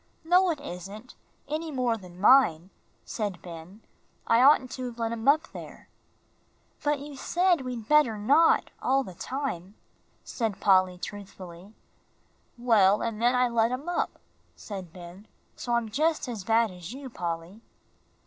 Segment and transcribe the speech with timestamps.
[0.23, 1.13] "No, it isn't,
[1.47, 2.71] any more than mine,"
[3.05, 3.83] said Ben.
[4.25, 5.89] "I oughtn't to have let him up there."
[6.83, 9.75] "But you said we better not, all the time,"
[10.23, 11.75] said Polly, truthfully.
[12.57, 14.17] "Well, and then I let him up,"
[14.55, 17.61] said Ben, "so I'm just as bad as you, Polly."